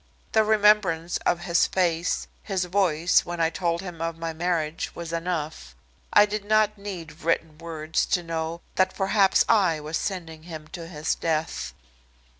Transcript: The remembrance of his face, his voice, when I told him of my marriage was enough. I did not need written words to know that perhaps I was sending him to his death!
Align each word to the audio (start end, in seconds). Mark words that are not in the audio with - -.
The 0.31 0.43
remembrance 0.43 1.17
of 1.27 1.41
his 1.41 1.67
face, 1.67 2.27
his 2.41 2.65
voice, 2.65 3.23
when 3.23 3.39
I 3.39 3.51
told 3.51 3.81
him 3.83 4.01
of 4.01 4.17
my 4.17 4.33
marriage 4.33 4.95
was 4.95 5.13
enough. 5.13 5.75
I 6.11 6.25
did 6.25 6.43
not 6.43 6.75
need 6.75 7.21
written 7.21 7.59
words 7.59 8.07
to 8.07 8.23
know 8.23 8.61
that 8.77 8.95
perhaps 8.95 9.45
I 9.47 9.79
was 9.79 9.97
sending 9.97 10.41
him 10.49 10.67
to 10.69 10.87
his 10.87 11.13
death! 11.13 11.75